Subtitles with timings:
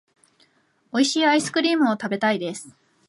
[0.93, 2.75] 美味しいアイスクリームを食べたいです。